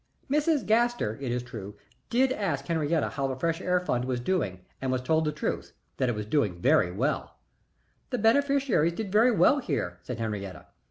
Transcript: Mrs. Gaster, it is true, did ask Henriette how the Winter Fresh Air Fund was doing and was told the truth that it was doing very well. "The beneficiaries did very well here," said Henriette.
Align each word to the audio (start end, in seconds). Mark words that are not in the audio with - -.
Mrs. 0.31 0.65
Gaster, 0.65 1.19
it 1.21 1.31
is 1.31 1.43
true, 1.43 1.75
did 2.09 2.31
ask 2.31 2.65
Henriette 2.65 3.03
how 3.03 3.27
the 3.27 3.33
Winter 3.33 3.39
Fresh 3.39 3.61
Air 3.61 3.79
Fund 3.79 4.05
was 4.05 4.19
doing 4.19 4.61
and 4.81 4.91
was 4.91 4.99
told 5.03 5.25
the 5.25 5.31
truth 5.31 5.73
that 5.97 6.09
it 6.09 6.15
was 6.15 6.25
doing 6.25 6.55
very 6.59 6.91
well. 6.91 7.37
"The 8.09 8.17
beneficiaries 8.17 8.93
did 8.93 9.11
very 9.11 9.29
well 9.29 9.59
here," 9.59 9.99
said 10.01 10.17
Henriette. 10.17 10.67